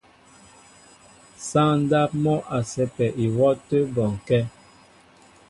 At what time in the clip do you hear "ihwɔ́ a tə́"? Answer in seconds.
3.23-3.81